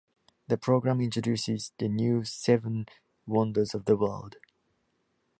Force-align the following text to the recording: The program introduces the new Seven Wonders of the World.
The 0.47 0.57
program 0.57 0.99
introduces 0.99 1.73
the 1.77 1.87
new 1.87 2.23
Seven 2.23 2.87
Wonders 3.27 3.75
of 3.75 3.85
the 3.85 3.95
World. 3.95 4.37